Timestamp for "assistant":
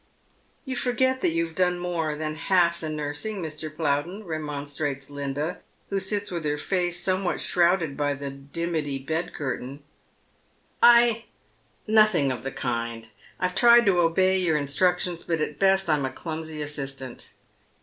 16.63-17.35